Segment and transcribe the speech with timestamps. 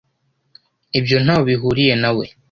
[0.99, 2.25] Ibyo ntaho bihuriye na we.